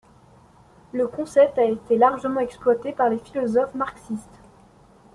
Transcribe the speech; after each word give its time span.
Le 0.93 1.07
concept 1.07 1.59
a 1.59 1.63
été 1.63 1.95
largement 1.95 2.39
exploité 2.39 2.91
par 2.91 3.07
les 3.09 3.19
philosophes 3.19 3.75
marxistes. 3.75 4.41